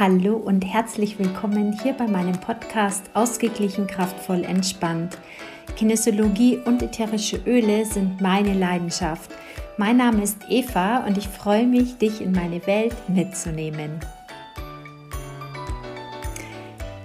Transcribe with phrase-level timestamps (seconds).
[0.00, 5.18] Hallo und herzlich willkommen hier bei meinem Podcast Ausgeglichen, kraftvoll, entspannt.
[5.76, 9.30] Kinesiologie und ätherische Öle sind meine Leidenschaft.
[9.76, 14.00] Mein Name ist Eva und ich freue mich, dich in meine Welt mitzunehmen.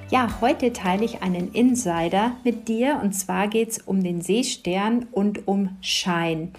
[0.09, 5.07] Ja, heute teile ich einen Insider mit dir und zwar geht es um den Seestern
[5.11, 6.53] und um Schein.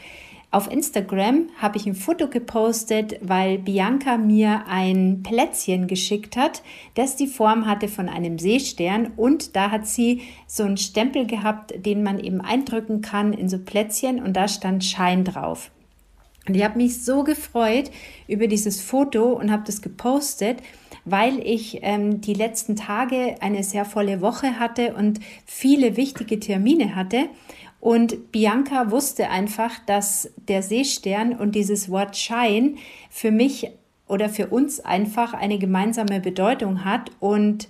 [0.57, 6.63] Auf Instagram habe ich ein Foto gepostet, weil Bianca mir ein Plätzchen geschickt hat,
[6.95, 11.85] das die Form hatte von einem Seestern und da hat sie so einen Stempel gehabt,
[11.85, 15.71] den man eben eindrücken kann in so Plätzchen und da stand Schein drauf.
[16.49, 17.91] Und ich habe mich so gefreut
[18.27, 20.63] über dieses Foto und habe das gepostet,
[21.05, 26.95] weil ich ähm, die letzten Tage eine sehr volle Woche hatte und viele wichtige Termine
[26.95, 27.29] hatte.
[27.87, 32.79] Und Bianca wusste einfach, dass der Seestern und dieses Wort Schein
[33.11, 33.71] für mich
[34.09, 37.69] oder für uns einfach eine gemeinsame Bedeutung hat und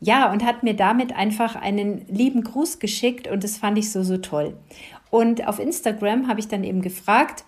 [0.00, 4.02] ja, und hat mir damit einfach einen lieben Gruß geschickt und das fand ich so,
[4.02, 4.56] so toll.
[5.10, 7.44] Und auf Instagram habe ich dann eben gefragt,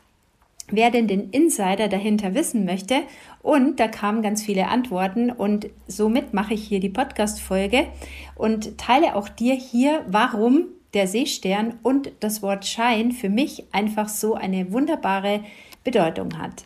[0.69, 2.97] wer denn den Insider dahinter wissen möchte.
[3.41, 7.87] Und da kamen ganz viele Antworten und somit mache ich hier die Podcast-Folge
[8.35, 14.09] und teile auch dir hier, warum der Seestern und das Wort Schein für mich einfach
[14.09, 15.45] so eine wunderbare
[15.85, 16.65] Bedeutung hat.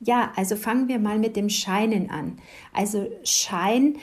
[0.00, 2.38] Ja, also fangen wir mal mit dem Scheinen an.
[2.72, 3.96] Also Schein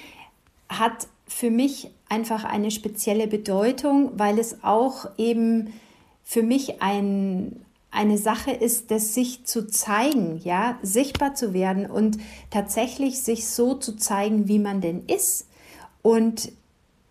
[0.69, 5.73] hat für mich einfach eine spezielle Bedeutung, weil es auch eben
[6.23, 12.17] für mich ein, eine Sache ist, das sich zu zeigen, ja, sichtbar zu werden und
[12.49, 15.47] tatsächlich sich so zu zeigen, wie man denn ist.
[16.01, 16.51] Und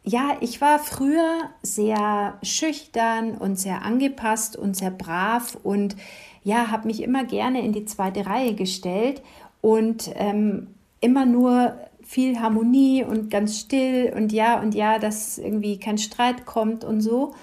[0.08, 5.96] ja, ich war früher sehr schüchtern und sehr angepasst und sehr brav und
[6.42, 9.22] ja, habe mich immer gerne in die zweite Reihe gestellt
[9.60, 10.68] und ähm,
[11.02, 16.46] immer nur viel Harmonie und ganz still und ja und ja, dass irgendwie kein Streit
[16.46, 17.34] kommt und so.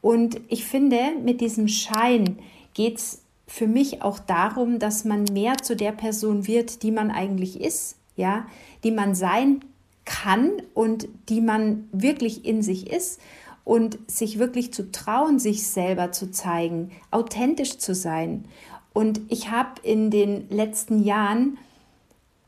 [0.00, 2.38] Und ich finde, mit diesem Schein
[2.72, 7.10] geht es für mich auch darum, dass man mehr zu der Person wird, die man
[7.10, 8.46] eigentlich ist, ja,
[8.82, 9.60] die man sein
[10.04, 13.20] kann und die man wirklich in sich ist
[13.64, 18.44] und sich wirklich zu trauen, sich selber zu zeigen, authentisch zu sein.
[18.92, 21.58] Und ich habe in den letzten Jahren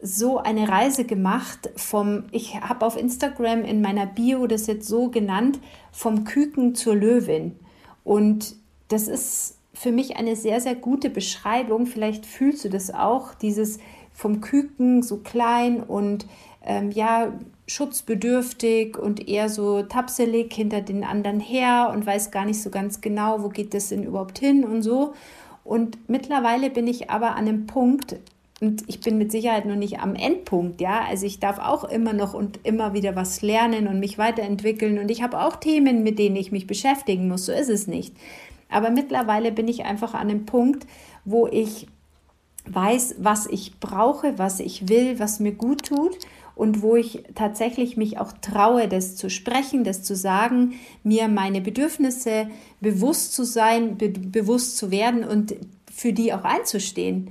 [0.00, 5.08] so eine Reise gemacht vom, ich habe auf Instagram in meiner Bio das jetzt so
[5.08, 5.58] genannt,
[5.90, 7.56] vom Küken zur Löwin.
[8.04, 8.54] Und
[8.88, 11.86] das ist für mich eine sehr, sehr gute Beschreibung.
[11.86, 13.78] Vielleicht fühlst du das auch, dieses
[14.12, 16.26] vom Küken so klein und
[16.66, 17.32] ähm, ja,
[17.68, 23.00] schutzbedürftig und eher so tapselig hinter den anderen her und weiß gar nicht so ganz
[23.00, 25.14] genau, wo geht das denn überhaupt hin und so.
[25.64, 28.16] Und mittlerweile bin ich aber an einem Punkt,
[28.60, 31.04] und ich bin mit Sicherheit noch nicht am Endpunkt, ja.
[31.06, 34.98] Also ich darf auch immer noch und immer wieder was lernen und mich weiterentwickeln.
[34.98, 37.46] Und ich habe auch Themen, mit denen ich mich beschäftigen muss.
[37.46, 38.14] So ist es nicht.
[38.70, 40.86] Aber mittlerweile bin ich einfach an einem Punkt,
[41.26, 41.86] wo ich
[42.66, 46.16] weiß, was ich brauche, was ich will, was mir gut tut
[46.56, 50.72] und wo ich tatsächlich mich auch traue, das zu sprechen, das zu sagen,
[51.04, 52.48] mir meine Bedürfnisse
[52.80, 55.54] bewusst zu sein, be bewusst zu werden und
[55.94, 57.30] für die auch einzustehen.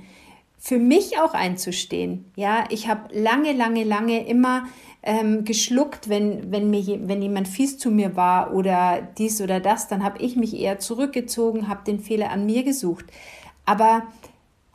[0.58, 2.24] Für mich auch einzustehen.
[2.36, 4.64] Ja, ich habe lange, lange, lange immer
[5.02, 9.88] ähm, geschluckt, wenn, wenn, mir, wenn jemand fies zu mir war oder dies oder das,
[9.88, 13.06] dann habe ich mich eher zurückgezogen, habe den Fehler an mir gesucht.
[13.64, 14.04] Aber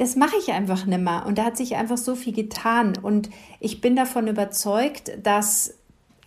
[0.02, 1.26] das mache ich einfach nicht mehr.
[1.28, 2.94] Und da hat sich einfach so viel getan.
[3.00, 3.30] Und
[3.60, 5.76] ich bin davon überzeugt, dass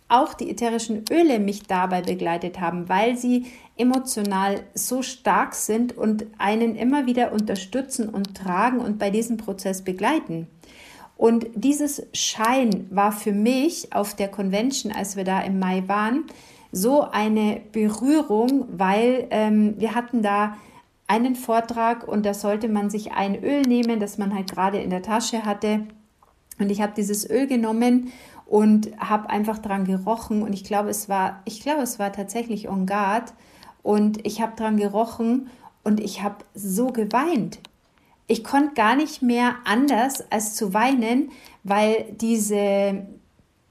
[0.07, 6.25] auch die ätherischen Öle mich dabei begleitet haben, weil sie emotional so stark sind und
[6.37, 10.47] einen immer wieder unterstützen und tragen und bei diesem Prozess begleiten.
[11.17, 16.23] Und dieses Schein war für mich auf der Convention, als wir da im Mai waren,
[16.71, 20.55] so eine Berührung, weil ähm, wir hatten da
[21.07, 24.89] einen Vortrag und da sollte man sich ein Öl nehmen, das man halt gerade in
[24.89, 25.81] der Tasche hatte.
[26.59, 28.11] Und ich habe dieses Öl genommen
[28.45, 32.69] und habe einfach dran gerochen und ich glaube, es war, ich glaube, es war tatsächlich
[32.69, 33.33] On Guard
[33.83, 35.49] und ich habe dran gerochen
[35.83, 37.59] und ich habe so geweint.
[38.27, 41.31] Ich konnte gar nicht mehr anders als zu weinen,
[41.63, 43.05] weil diese,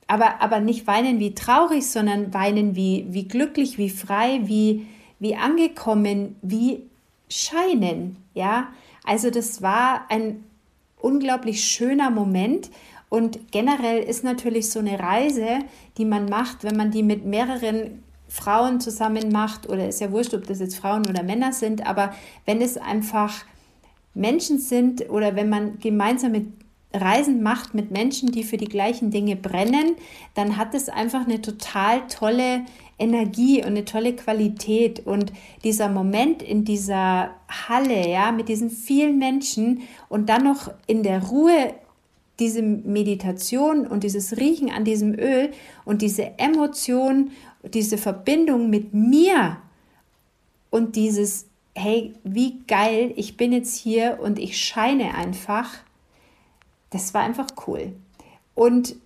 [0.06, 4.86] aber, aber nicht weinen wie traurig, sondern weinen wie, wie glücklich, wie frei, wie,
[5.18, 6.88] wie angekommen, wie
[7.28, 8.16] scheinen.
[8.34, 8.68] Ja,
[9.04, 10.44] also das war ein
[11.00, 12.70] unglaublich schöner Moment.
[13.08, 15.60] Und generell ist natürlich so eine Reise,
[15.98, 20.34] die man macht, wenn man die mit mehreren Frauen zusammen macht, oder ist ja wurscht,
[20.34, 22.14] ob das jetzt Frauen oder Männer sind, aber
[22.46, 23.44] wenn es einfach
[24.14, 26.46] Menschen sind oder wenn man gemeinsam mit
[26.94, 29.96] Reisen macht mit Menschen, die für die gleichen Dinge brennen,
[30.34, 32.64] dann hat es einfach eine total tolle
[32.98, 35.04] Energie und eine tolle Qualität.
[35.04, 35.32] Und
[35.64, 37.30] dieser Moment in dieser
[37.68, 41.74] Halle, ja, mit diesen vielen Menschen und dann noch in der Ruhe
[42.38, 45.52] diese Meditation und dieses Riechen an diesem Öl
[45.84, 47.30] und diese Emotion,
[47.62, 49.58] diese Verbindung mit mir
[50.70, 55.68] und dieses, hey, wie geil, ich bin jetzt hier und ich scheine einfach,
[56.94, 57.92] das war einfach cool.
[58.54, 58.96] Und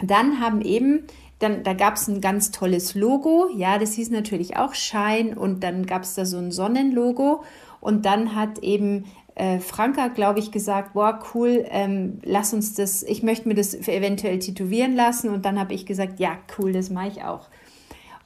[0.00, 1.04] dann haben eben,
[1.38, 5.62] dann, da gab es ein ganz tolles Logo, ja, das hieß natürlich auch Schein und
[5.62, 7.44] dann gab es da so ein Sonnenlogo
[7.80, 9.04] und dann hat eben
[9.34, 13.74] äh, Franka, glaube ich, gesagt, boah, cool, ähm, lass uns das, ich möchte mir das
[13.74, 15.28] eventuell tätowieren lassen.
[15.28, 17.48] Und dann habe ich gesagt, ja, cool, das mache ich auch.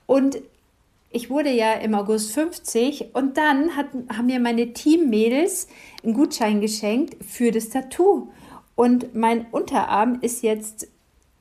[0.07, 0.39] Und
[1.11, 5.69] ich wurde ja im August 50 und dann hat, haben mir meine Teammädels
[6.05, 8.29] einen Gutschein geschenkt für das Tattoo.
[8.79, 10.87] Und mein Unterarm ist jetzt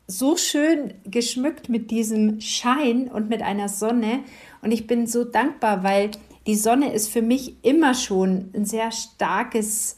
[0.08, 4.22] so schön geschmückt mit diesem Schein und mit einer Sonne.
[4.64, 6.10] Und ich bin so dankbar, weil
[6.48, 9.98] die Sonne ist für mich immer schon ein sehr starkes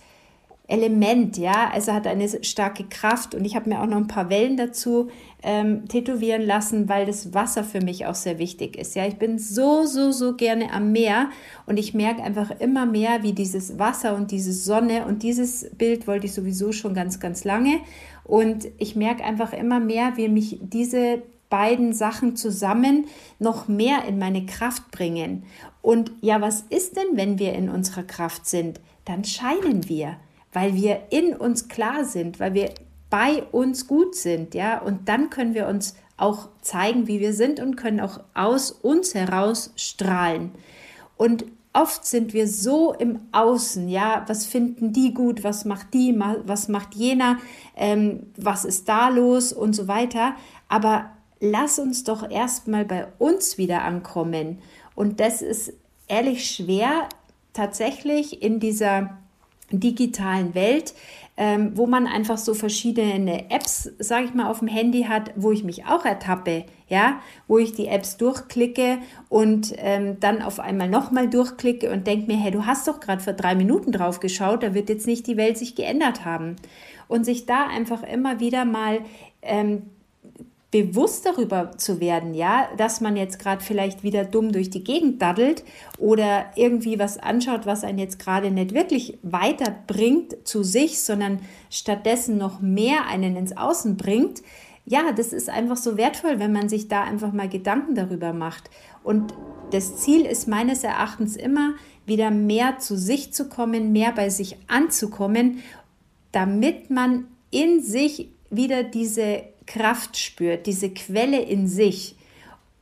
[0.69, 4.29] Element, ja, also hat eine starke Kraft und ich habe mir auch noch ein paar
[4.29, 5.09] Wellen dazu
[5.41, 8.95] ähm, tätowieren lassen, weil das Wasser für mich auch sehr wichtig ist.
[8.95, 11.29] Ja, ich bin so, so, so gerne am Meer
[11.65, 16.05] und ich merke einfach immer mehr, wie dieses Wasser und diese Sonne und dieses Bild
[16.05, 17.79] wollte ich sowieso schon ganz, ganz lange
[18.23, 23.05] und ich merke einfach immer mehr, wie mich diese beiden Sachen zusammen
[23.39, 25.45] noch mehr in meine Kraft bringen.
[25.81, 28.79] Und ja, was ist denn, wenn wir in unserer Kraft sind?
[29.05, 30.17] Dann scheinen wir,
[30.53, 32.71] weil wir in uns klar sind, weil wir
[33.09, 37.59] bei uns gut sind, ja, und dann können wir uns auch zeigen, wie wir sind
[37.59, 40.51] und können auch aus uns heraus strahlen.
[41.17, 46.17] Und oft sind wir so im Außen, ja, was finden die gut, was macht die,
[46.45, 47.37] was macht jener,
[47.75, 50.35] ähm, was ist da los und so weiter.
[50.67, 54.59] Aber lass uns doch erstmal bei uns wieder ankommen.
[54.95, 55.73] Und das ist
[56.07, 57.07] ehrlich schwer,
[57.53, 59.17] tatsächlich in dieser
[59.71, 60.93] digitalen Welt,
[61.37, 65.51] ähm, wo man einfach so verschiedene Apps, sage ich mal, auf dem Handy hat, wo
[65.51, 68.97] ich mich auch ertappe, ja, wo ich die Apps durchklicke
[69.29, 73.21] und ähm, dann auf einmal nochmal durchklicke und denke mir, hey, du hast doch gerade
[73.21, 76.57] vor drei Minuten drauf geschaut, da wird jetzt nicht die Welt sich geändert haben.
[77.07, 78.99] Und sich da einfach immer wieder mal
[79.41, 79.83] ähm,
[80.71, 85.21] bewusst darüber zu werden, ja, dass man jetzt gerade vielleicht wieder dumm durch die Gegend
[85.21, 85.63] daddelt
[85.97, 91.39] oder irgendwie was anschaut, was einen jetzt gerade nicht wirklich weiterbringt zu sich, sondern
[91.71, 94.43] stattdessen noch mehr einen ins Außen bringt.
[94.85, 98.69] Ja, das ist einfach so wertvoll, wenn man sich da einfach mal Gedanken darüber macht.
[99.03, 99.33] Und
[99.71, 101.73] das Ziel ist meines Erachtens immer,
[102.05, 105.59] wieder mehr zu sich zu kommen, mehr bei sich anzukommen,
[106.31, 112.15] damit man in sich wieder diese Kraft spürt, diese Quelle in sich.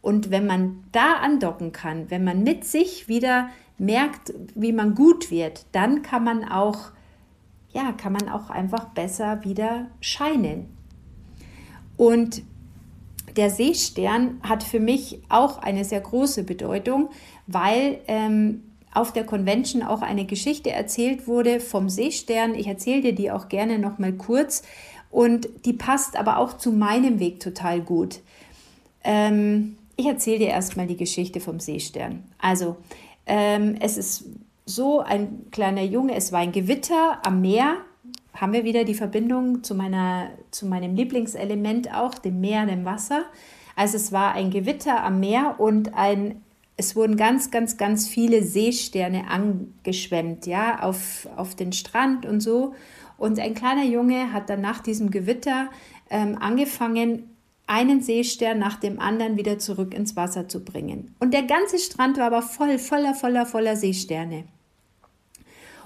[0.02, 5.30] Und wenn man da andocken kann, wenn man mit sich wieder merkt, wie man gut
[5.30, 6.92] wird, dann kann man auch,
[7.74, 10.66] ja, kann man auch einfach besser wieder scheinen.
[11.98, 12.42] Und
[13.36, 17.10] der Seestern hat für mich auch eine sehr große Bedeutung,
[17.48, 18.64] weil ähm,
[18.94, 22.56] auf der Convention auch eine Geschichte erzählt wurde vom Seestern.
[22.56, 24.64] Ich erzähle dir die auch gerne noch mal kurz,
[25.10, 28.20] und die passt aber auch zu meinem Weg total gut.
[29.04, 32.24] Ähm, ich erzähle dir erstmal die Geschichte vom Seestern.
[32.38, 32.78] Also,
[33.26, 34.26] ähm, es ist
[34.66, 37.78] so ein kleiner Junge, es war ein Gewitter am Meer.
[38.34, 43.24] Haben wir wieder die Verbindung zu, meiner, zu meinem Lieblingselement auch, dem Meer, dem Wasser.
[43.76, 46.42] Also es war ein Gewitter am Meer und ein,
[46.76, 52.76] es wurden ganz, ganz, ganz viele Seesterne angeschwemmt, ja, auf, auf den Strand und so.
[53.18, 55.70] Und ein kleiner Junge hat dann nach diesem Gewitter
[56.10, 57.36] ähm, angefangen,
[57.68, 61.14] einen Seestern nach dem anderen wieder zurück ins Wasser zu bringen.
[61.20, 64.46] Und der ganze Strand war aber voll, voller, voller, voller Seesterne.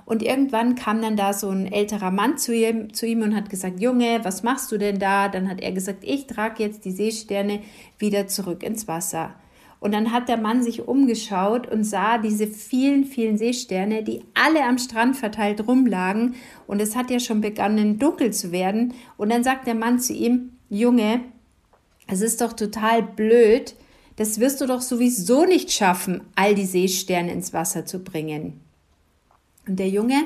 [0.06, 3.50] Und irgendwann kam dann da so ein älterer Mann zu ihm, zu ihm und hat
[3.50, 5.30] gesagt, Junge, was machst du denn da?
[5.30, 7.62] Dann hat er gesagt, ich trage jetzt die Seesterne
[7.98, 9.34] wieder zurück ins Wasser.
[9.82, 14.64] Und dann hat der Mann sich umgeschaut und sah diese vielen, vielen Seesterne, die alle
[14.64, 16.36] am Strand verteilt rumlagen.
[16.68, 18.94] Und es hat ja schon begonnen, dunkel zu werden.
[19.18, 21.22] Und dann sagt der Mann zu ihm, Junge,
[22.06, 23.76] es ist doch total blöd.
[24.18, 28.62] Das wirst du doch sowieso nicht schaffen, all die Seesterne ins Wasser zu bringen.
[29.68, 30.26] Und der Junge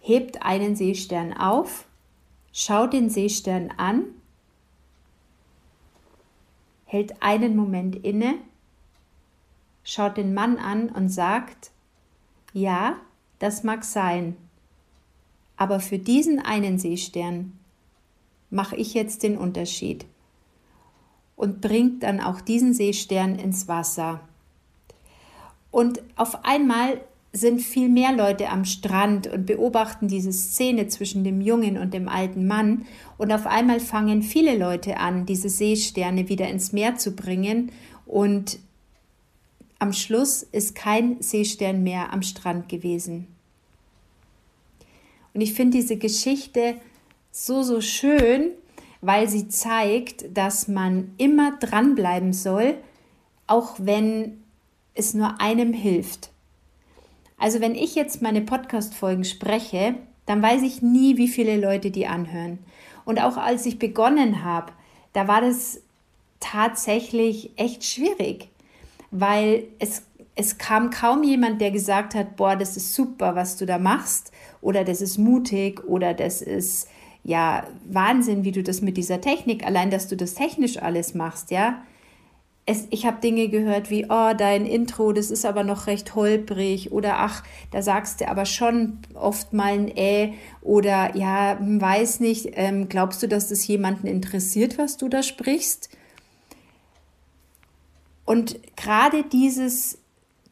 [0.00, 1.86] hebt einen Seestern auf,
[2.52, 4.04] schaut den Seestern an,
[6.84, 8.34] hält einen Moment inne
[9.84, 11.70] schaut den Mann an und sagt,
[12.52, 12.96] ja,
[13.38, 14.36] das mag sein,
[15.56, 17.58] aber für diesen einen Seestern
[18.50, 20.06] mache ich jetzt den Unterschied
[21.36, 24.20] und bringt dann auch diesen Seestern ins Wasser.
[25.70, 27.00] Und auf einmal
[27.32, 32.08] sind viel mehr Leute am Strand und beobachten diese Szene zwischen dem jungen und dem
[32.08, 32.86] alten Mann.
[33.18, 37.72] Und auf einmal fangen viele Leute an, diese Seesterne wieder ins Meer zu bringen.
[38.06, 38.60] Und
[39.84, 43.26] am Schluss ist kein Seestern mehr am Strand gewesen.
[45.34, 46.76] Und ich finde diese Geschichte
[47.30, 48.52] so, so schön,
[49.02, 52.78] weil sie zeigt, dass man immer dranbleiben soll,
[53.46, 54.42] auch wenn
[54.94, 56.30] es nur einem hilft.
[57.36, 62.06] Also wenn ich jetzt meine Podcast-Folgen spreche, dann weiß ich nie, wie viele Leute die
[62.06, 62.58] anhören.
[63.04, 64.72] Und auch als ich begonnen habe,
[65.12, 65.82] da war das
[66.40, 68.48] tatsächlich echt schwierig,
[69.20, 70.02] weil es,
[70.34, 74.32] es kam kaum jemand, der gesagt hat, boah, das ist super, was du da machst,
[74.60, 76.88] oder das ist mutig, oder das ist
[77.22, 81.50] ja Wahnsinn, wie du das mit dieser Technik, allein dass du das technisch alles machst,
[81.50, 81.82] ja
[82.66, 86.92] es, ich habe Dinge gehört wie, oh, dein Intro, das ist aber noch recht holprig
[86.92, 92.20] oder ach, da sagst du aber schon oft mal ein Äh oder ja, hm, weiß
[92.20, 95.90] nicht, ähm, glaubst du, dass das jemanden interessiert, was du da sprichst?
[98.24, 99.98] Und gerade dieses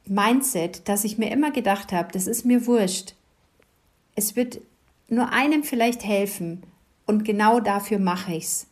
[0.07, 3.15] Mindset, dass ich mir immer gedacht habe, das ist mir wurscht,
[4.15, 4.61] es wird
[5.09, 6.63] nur einem vielleicht helfen
[7.07, 8.67] und genau dafür mache ich es.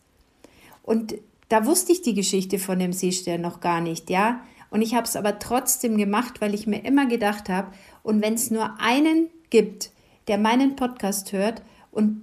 [0.82, 1.14] Und
[1.48, 4.40] da wusste ich die Geschichte von dem Seestern noch gar nicht, ja.
[4.70, 8.34] Und ich habe es aber trotzdem gemacht, weil ich mir immer gedacht habe, und wenn
[8.34, 9.90] es nur einen gibt,
[10.28, 12.22] der meinen Podcast hört und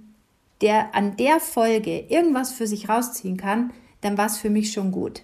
[0.60, 4.92] der an der Folge irgendwas für sich rausziehen kann, dann war es für mich schon
[4.92, 5.22] gut.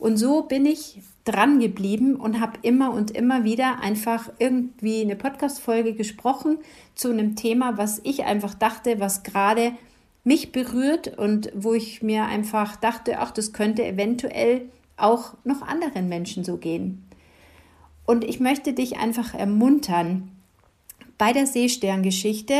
[0.00, 5.14] Und so bin ich dran geblieben und habe immer und immer wieder einfach irgendwie eine
[5.14, 6.58] Podcast-Folge gesprochen
[6.94, 9.72] zu einem Thema, was ich einfach dachte, was gerade
[10.24, 16.08] mich berührt und wo ich mir einfach dachte, ach, das könnte eventuell auch noch anderen
[16.08, 17.04] Menschen so gehen.
[18.06, 20.30] Und ich möchte dich einfach ermuntern,
[21.18, 22.54] bei der Seesterngeschichte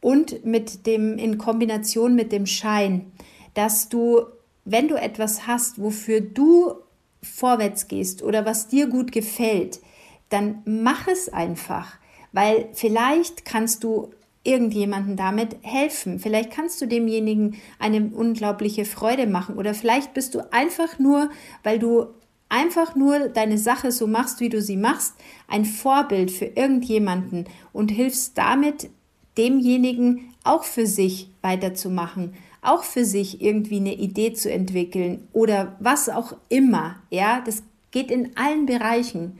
[0.00, 3.12] und mit dem in Kombination mit dem Schein,
[3.52, 4.22] dass du,
[4.70, 6.74] wenn du etwas hast, wofür du
[7.22, 9.80] vorwärts gehst oder was dir gut gefällt,
[10.28, 11.98] dann mach es einfach,
[12.32, 14.10] weil vielleicht kannst du
[14.42, 16.18] irgendjemanden damit helfen.
[16.18, 21.30] Vielleicht kannst du demjenigen eine unglaubliche Freude machen oder vielleicht bist du einfach nur,
[21.62, 22.06] weil du
[22.48, 25.14] einfach nur deine Sache so machst, wie du sie machst,
[25.46, 28.88] ein Vorbild für irgendjemanden und hilfst damit
[29.36, 36.08] demjenigen auch für sich weiterzumachen, auch für sich irgendwie eine Idee zu entwickeln oder was
[36.08, 36.96] auch immer.
[37.10, 39.38] Ja, das geht in allen Bereichen.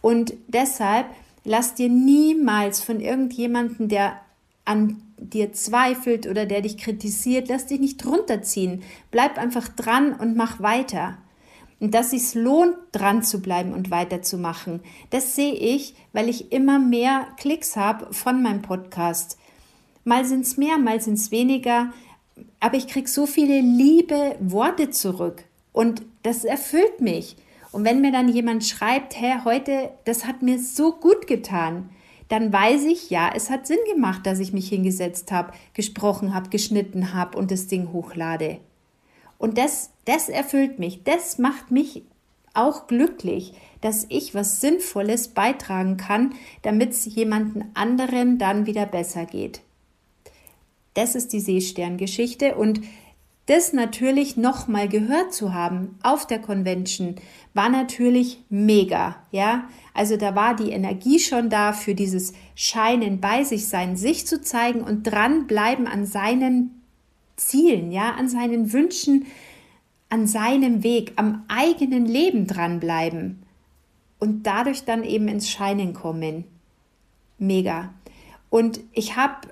[0.00, 1.06] Und deshalb
[1.44, 4.20] lass dir niemals von irgendjemanden, der
[4.64, 8.82] an dir zweifelt oder der dich kritisiert, lass dich nicht runterziehen.
[9.10, 11.18] Bleib einfach dran und mach weiter.
[11.80, 16.78] Und dass es lohnt, dran zu bleiben und weiterzumachen, das sehe ich, weil ich immer
[16.78, 19.38] mehr Klicks habe von meinem Podcast.
[20.04, 21.92] Mal sind es mehr, mal sind es weniger,
[22.60, 27.36] aber ich kriege so viele liebe Worte zurück und das erfüllt mich.
[27.70, 31.90] Und wenn mir dann jemand schreibt, hey, heute, das hat mir so gut getan,
[32.28, 36.50] dann weiß ich, ja, es hat Sinn gemacht, dass ich mich hingesetzt habe, gesprochen habe,
[36.50, 38.58] geschnitten habe und das Ding hochlade.
[39.38, 42.02] Und das, das erfüllt mich, das macht mich
[42.54, 49.24] auch glücklich, dass ich was Sinnvolles beitragen kann, damit es jemanden anderen dann wieder besser
[49.24, 49.60] geht.
[50.98, 52.80] Das ist die Seesterngeschichte und
[53.46, 57.14] das natürlich nochmal gehört zu haben auf der Convention
[57.54, 59.68] war natürlich mega, ja.
[59.94, 64.40] Also da war die Energie schon da für dieses Scheinen bei sich sein, sich zu
[64.40, 66.82] zeigen und dranbleiben an seinen
[67.36, 69.26] Zielen, ja, an seinen Wünschen,
[70.08, 73.44] an seinem Weg, am eigenen Leben dranbleiben
[74.18, 76.42] und dadurch dann eben ins Scheinen kommen.
[77.38, 77.94] Mega.
[78.50, 79.46] Und ich habe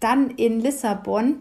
[0.00, 1.36] dann in Lissabon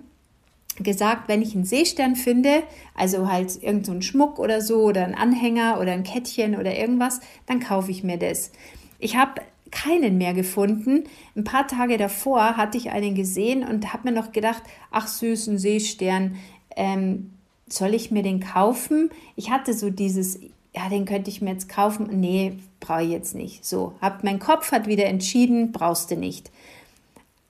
[0.77, 2.63] gesagt, wenn ich einen Seestern finde,
[2.95, 7.19] also halt irgendein so Schmuck oder so oder ein Anhänger oder ein Kettchen oder irgendwas,
[7.47, 8.51] dann kaufe ich mir das.
[8.99, 11.03] Ich habe keinen mehr gefunden.
[11.35, 15.57] Ein paar Tage davor hatte ich einen gesehen und habe mir noch gedacht, ach süßen
[15.57, 16.35] Seestern,
[16.75, 17.31] ähm,
[17.67, 19.11] soll ich mir den kaufen?
[19.35, 20.39] Ich hatte so dieses,
[20.75, 22.09] ja, den könnte ich mir jetzt kaufen.
[22.19, 23.65] Nee, brauche ich jetzt nicht.
[23.65, 26.51] So, hab, mein Kopf hat wieder entschieden, brauchst du nicht.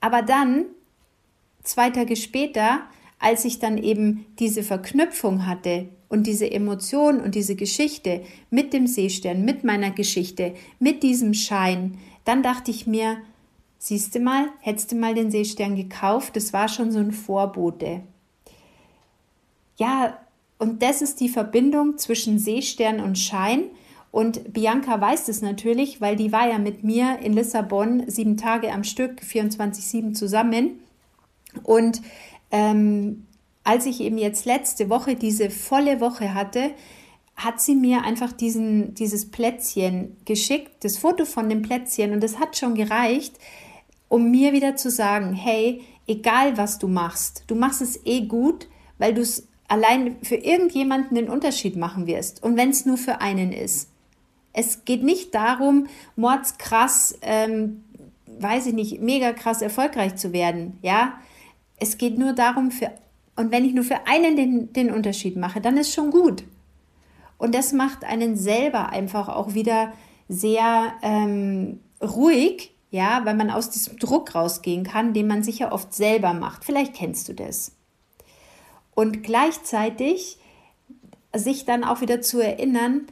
[0.00, 0.66] Aber dann,
[1.62, 2.80] zwei Tage später,
[3.18, 8.86] als ich dann eben diese Verknüpfung hatte und diese Emotion und diese Geschichte mit dem
[8.86, 13.18] Seestern, mit meiner Geschichte, mit diesem Schein, dann dachte ich mir,
[13.78, 18.02] siehst du mal, hättest du mal den Seestern gekauft, das war schon so ein Vorbote.
[19.76, 20.18] ja,
[20.58, 23.70] und das ist die Verbindung zwischen Seestern und Schein.
[24.10, 28.70] Und Bianca weiß das natürlich, weil die war ja mit mir in Lissabon sieben Tage
[28.70, 30.80] am Stück, 24-7 zusammen.
[31.62, 32.02] Und
[32.50, 33.26] ähm,
[33.64, 36.72] als ich eben jetzt letzte Woche diese volle Woche hatte,
[37.36, 42.12] hat sie mir einfach diesen, dieses Plätzchen geschickt, das Foto von dem Plätzchen.
[42.12, 43.34] Und das hat schon gereicht,
[44.08, 48.68] um mir wieder zu sagen, hey, egal was du machst, du machst es eh gut,
[48.98, 52.42] weil du es allein für irgendjemanden den Unterschied machen wirst.
[52.42, 53.88] Und wenn es nur für einen ist.
[54.52, 57.84] Es geht nicht darum, mordskrass, ähm,
[58.26, 60.76] weiß ich nicht, mega krass erfolgreich zu werden.
[60.82, 61.20] Ja,
[61.80, 62.92] es geht nur darum, für,
[63.36, 66.44] und wenn ich nur für einen den, den Unterschied mache, dann ist schon gut.
[67.38, 69.92] Und das macht einen selber einfach auch wieder
[70.28, 75.72] sehr ähm, ruhig, ja, weil man aus diesem Druck rausgehen kann, den man sich ja
[75.72, 76.64] oft selber macht.
[76.64, 77.72] Vielleicht kennst du das.
[78.94, 80.38] Und gleichzeitig
[81.34, 83.06] sich dann auch wieder zu erinnern,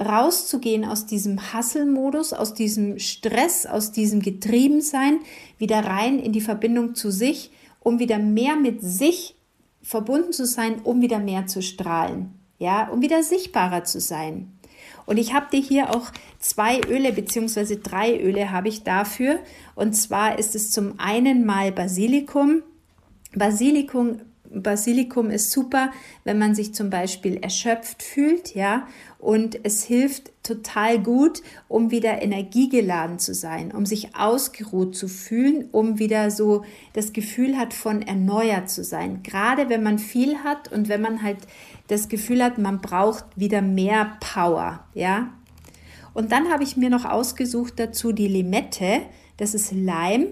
[0.00, 5.20] rauszugehen aus diesem Hasselmodus, aus diesem Stress, aus diesem Getriebensein,
[5.58, 7.50] wieder rein in die Verbindung zu sich,
[7.88, 9.34] um wieder mehr mit sich
[9.80, 14.52] verbunden zu sein, um wieder mehr zu strahlen, ja, um wieder sichtbarer zu sein.
[15.06, 19.38] Und ich habe dir hier auch zwei Öle beziehungsweise drei Öle habe ich dafür.
[19.74, 22.62] Und zwar ist es zum einen mal Basilikum.
[23.34, 25.90] Basilikum Basilikum ist super,
[26.24, 28.86] wenn man sich zum Beispiel erschöpft fühlt, ja,
[29.18, 35.68] und es hilft total gut, um wieder energiegeladen zu sein, um sich ausgeruht zu fühlen,
[35.72, 39.22] um wieder so das Gefühl hat, von erneuert zu sein.
[39.22, 41.38] Gerade wenn man viel hat und wenn man halt
[41.88, 45.32] das Gefühl hat, man braucht wieder mehr Power, ja.
[46.14, 49.02] Und dann habe ich mir noch ausgesucht dazu die Limette,
[49.36, 50.28] das ist Leim.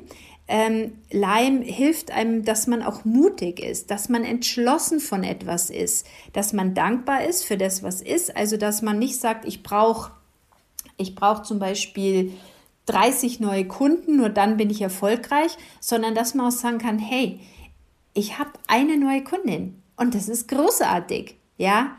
[0.49, 6.07] Ähm, Leim hilft einem, dass man auch mutig ist, dass man entschlossen von etwas ist,
[6.33, 8.37] dass man dankbar ist für das, was ist.
[8.37, 10.13] Also, dass man nicht sagt, ich brauche
[10.97, 12.33] ich brauch zum Beispiel
[12.87, 17.41] 30 neue Kunden, nur dann bin ich erfolgreich, sondern dass man auch sagen kann, hey,
[18.15, 21.97] ich habe eine neue Kundin und das ist großartig, ja,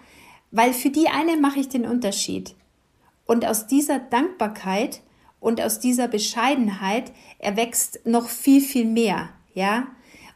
[0.52, 2.56] weil für die eine mache ich den Unterschied.
[3.26, 5.02] Und aus dieser Dankbarkeit
[5.40, 9.88] und aus dieser Bescheidenheit erwächst noch viel, viel mehr, ja.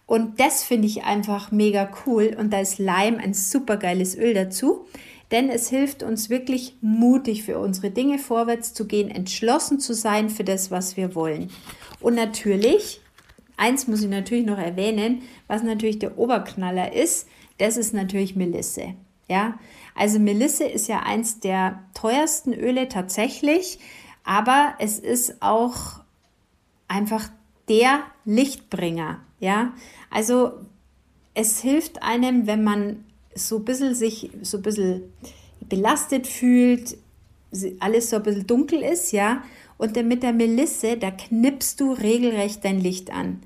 [0.05, 2.35] Und das finde ich einfach mega cool.
[2.37, 4.85] Und da ist Leim ein super geiles Öl dazu,
[5.31, 10.29] denn es hilft uns wirklich mutig für unsere Dinge vorwärts zu gehen, entschlossen zu sein
[10.29, 11.49] für das, was wir wollen.
[12.01, 12.99] Und natürlich,
[13.55, 18.95] eins muss ich natürlich noch erwähnen, was natürlich der Oberknaller ist, das ist natürlich Melisse.
[19.29, 19.57] Ja,
[19.95, 23.79] also Melisse ist ja eins der teuersten Öle tatsächlich
[24.23, 26.01] aber es ist auch
[26.87, 27.29] einfach
[27.67, 29.73] der Lichtbringer, ja.
[30.09, 30.53] Also
[31.33, 35.03] es hilft einem, wenn man so ein bisschen sich so ein bisschen
[35.61, 36.97] belastet fühlt,
[37.79, 39.43] alles so ein bisschen dunkel ist, ja.
[39.77, 43.41] Und dann mit der Melisse, da knippst du regelrecht dein Licht an.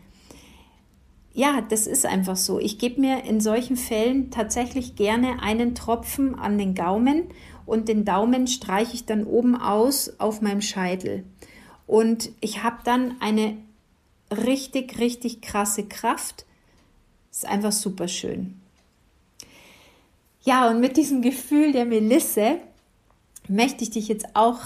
[1.34, 2.60] Ja, das ist einfach so.
[2.60, 7.26] Ich gebe mir in solchen Fällen tatsächlich gerne einen Tropfen an den Gaumen
[7.66, 11.24] und den Daumen streiche ich dann oben aus auf meinem Scheitel.
[11.88, 13.58] Und ich habe dann eine
[14.32, 16.46] richtig, richtig krasse Kraft.
[17.32, 18.60] Ist einfach super schön.
[20.44, 22.60] Ja, und mit diesem Gefühl der Melisse
[23.48, 24.60] möchte ich dich jetzt auch,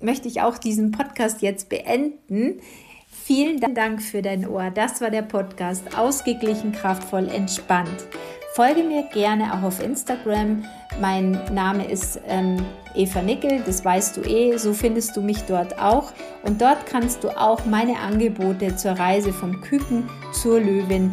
[0.00, 2.60] möchte ich auch diesen Podcast jetzt beenden.
[3.08, 4.70] Vielen Dank für dein Ohr.
[4.70, 8.06] Das war der Podcast Ausgeglichen, kraftvoll, entspannt.
[8.54, 10.64] Folge mir gerne auch auf Instagram.
[11.00, 15.78] Mein Name ist ähm, Eva Nickel, das weißt du eh, so findest du mich dort
[15.78, 16.12] auch.
[16.42, 21.12] Und dort kannst du auch meine Angebote zur Reise vom Küken zur Löwin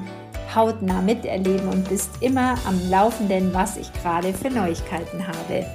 [0.53, 5.65] hautnah miterleben und bist immer am Laufenden, was ich gerade für Neuigkeiten habe.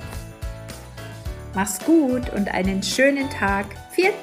[1.54, 3.66] Mach's gut und einen schönen Tag.
[3.90, 4.14] Viert